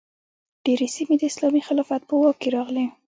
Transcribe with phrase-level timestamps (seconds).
[0.65, 2.85] ډیرې سیمې د اسلامي خلافت په واک کې راغلې.